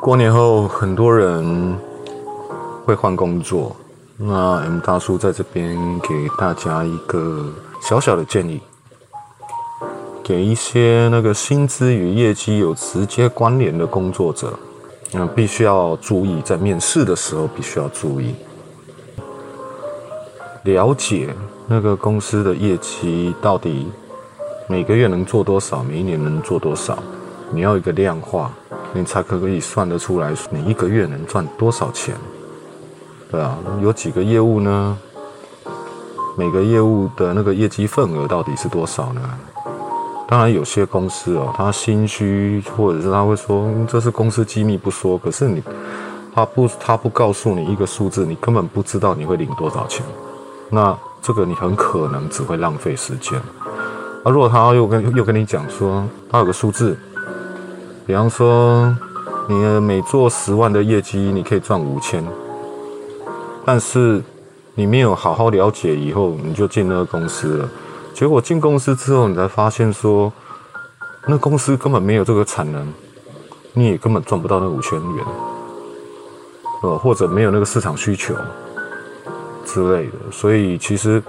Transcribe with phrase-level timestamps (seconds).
[0.00, 1.76] 过年后，很多人
[2.84, 3.74] 会换工作。
[4.18, 6.08] 那 M 大叔在这边给
[6.38, 8.60] 大家一个小小的建议，
[10.24, 14.58] 给一些那个薪资与业绩有直接关联的工作者，
[15.12, 18.34] 那必须要注意，在面试的时候必须要注意，
[20.62, 21.28] 了解
[21.66, 23.90] 那个公司的业绩到底
[24.66, 26.98] 每个月能做多少，每一年能做多少，
[27.50, 28.50] 你要一个量化，
[28.92, 32.14] 你才可以算得出来你一个月能赚多少钱。
[33.30, 34.98] 对啊，有几个业务呢？
[36.36, 39.20] 每个业务的那个业绩份额到底是多少呢？
[40.28, 45.16] 当然，有些公司哦，他心虚，或者是他会说这是公司机密不说。
[45.16, 45.62] 可是你，
[46.34, 50.04] 他不，他不告诉你一个数字，你根本不知道你会领多少钱。
[50.68, 53.38] 那这个你很可能只会浪费时间。
[54.24, 56.98] 啊，如果他又跟又跟你讲说，他有个数字，
[58.06, 58.96] 比方说
[59.48, 62.24] 你的每做十万的业绩，你可以赚五千。
[63.64, 64.22] 但是
[64.76, 67.68] 你没有好好了解，以后你就进那个公司了。
[68.14, 70.32] 结果进公司之后，你才发现说，
[71.26, 72.86] 那公司根本没有这个产能，
[73.72, 75.26] 你也根本赚不到那五千元，
[76.84, 78.36] 呃，或者没有那个市场需求
[79.64, 80.12] 之类的。
[80.30, 81.20] 所以其实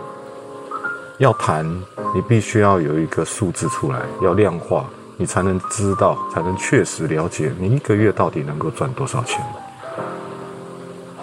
[1.17, 1.65] 要谈，
[2.13, 4.85] 你必须要有一个数字出来，要量化，
[5.17, 9.43] 你才能知道，才能确实了解你一个月到底能够赚多少钱。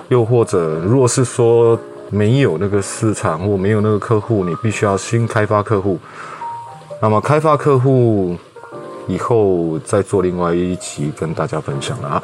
[0.08, 1.78] 又或者，若是说
[2.10, 5.98] 没有那个市场或没有那个客户，你必须要新开发客户。
[7.00, 8.36] 那么开发客户
[9.06, 12.22] 以后再做另外一集跟大家分享了啊。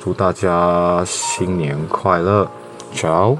[0.00, 2.46] 祝大家新年快乐
[2.94, 3.36] 早。